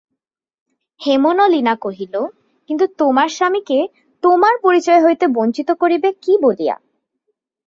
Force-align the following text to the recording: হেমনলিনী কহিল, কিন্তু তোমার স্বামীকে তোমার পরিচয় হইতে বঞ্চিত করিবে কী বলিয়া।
হেমনলিনী 1.01 1.75
কহিল, 1.81 2.15
কিন্তু 2.69 2.85
তোমার 2.97 3.29
স্বামীকে 3.29 3.79
তোমার 4.23 4.53
পরিচয় 4.61 5.01
হইতে 5.05 5.25
বঞ্চিত 5.27 5.69
করিবে 5.71 6.09
কী 6.21 6.33
বলিয়া। 6.41 6.75